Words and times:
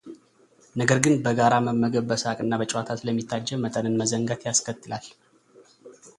ነገር 0.79 0.97
ግን 1.05 1.13
በጋራ 1.25 1.53
መመገብ 1.65 2.05
በሳቅ 2.11 2.35
እና 2.45 2.59
በጨዋታ 2.61 2.89
ስለሚታጀብ 3.01 3.61
መጠንን 3.67 3.99
መዘንጋት 4.01 4.47
ያስከትላል። 4.49 5.05